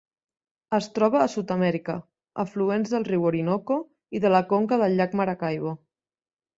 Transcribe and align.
Es 0.77 0.87
troba 0.95 1.19
a 1.23 1.27
Sud-amèrica: 1.33 1.99
afluents 2.45 2.97
del 2.97 3.07
riu 3.11 3.29
Orinoco 3.33 3.81
i 4.21 4.27
de 4.27 4.35
la 4.37 4.45
conca 4.57 4.85
del 4.85 5.01
llac 5.01 5.19
Maracaibo. 5.23 5.81